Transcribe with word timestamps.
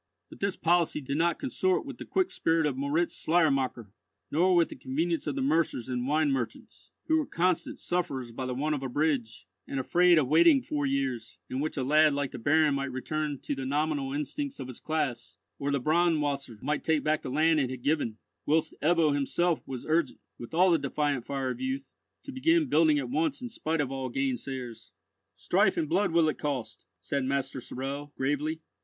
But 0.31 0.39
this 0.39 0.57
policy 0.57 0.99
did 0.99 1.17
not 1.17 1.37
consort 1.37 1.85
with 1.85 1.99
the 1.99 2.05
quick 2.05 2.31
spirit 2.31 2.65
of 2.65 2.75
Moritz 2.75 3.15
Schleiermacher, 3.21 3.91
nor 4.31 4.55
with 4.55 4.69
the 4.69 4.75
convenience 4.75 5.27
of 5.27 5.35
the 5.35 5.43
mercers 5.43 5.89
and 5.89 6.07
wine 6.07 6.31
merchants, 6.31 6.91
who 7.05 7.17
were 7.17 7.27
constant 7.27 7.79
sufferers 7.79 8.31
by 8.31 8.47
the 8.47 8.55
want 8.55 8.73
of 8.73 8.81
a 8.81 8.89
bridge, 8.89 9.45
and 9.67 9.79
afraid 9.79 10.17
of 10.17 10.27
waiting 10.27 10.59
four 10.59 10.87
years, 10.87 11.37
in 11.51 11.59
which 11.59 11.77
a 11.77 11.83
lad 11.83 12.15
like 12.15 12.31
the 12.31 12.39
Baron 12.39 12.73
might 12.73 12.91
return 12.91 13.39
to 13.41 13.53
the 13.53 13.63
nominal 13.63 14.11
instincts 14.11 14.59
of 14.59 14.69
his 14.69 14.79
class, 14.79 15.37
or 15.59 15.69
the 15.69 15.79
Braunwasser 15.79 16.59
might 16.63 16.83
take 16.83 17.03
back 17.03 17.21
the 17.21 17.29
land 17.29 17.59
it 17.59 17.69
had 17.69 17.83
given; 17.83 18.17
whilst 18.47 18.73
Ebbo 18.81 19.13
himself 19.13 19.61
was 19.67 19.85
urgent, 19.85 20.19
with 20.39 20.51
all 20.55 20.71
the 20.71 20.79
defiant 20.79 21.25
fire 21.25 21.51
of 21.51 21.61
youth, 21.61 21.85
to 22.23 22.31
begin 22.31 22.65
building 22.67 22.97
at 22.97 23.11
once 23.11 23.39
in 23.39 23.49
spite 23.49 23.79
of 23.79 23.91
all 23.91 24.09
gainsayers. 24.09 24.93
"Strife 25.35 25.77
and 25.77 25.87
blood 25.87 26.11
will 26.11 26.27
it 26.27 26.39
cost," 26.39 26.87
said 27.01 27.23
Master 27.23 27.61
Sorel, 27.61 28.11
gravely. 28.17 28.61